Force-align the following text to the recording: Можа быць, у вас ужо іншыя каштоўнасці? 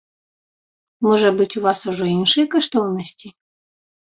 Можа 1.09 1.29
быць, 1.37 1.47
у 1.61 1.63
вас 1.67 1.79
ужо 1.93 2.09
іншыя 2.15 2.45
каштоўнасці? 2.57 3.27